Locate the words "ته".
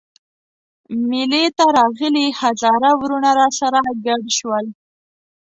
1.57-1.65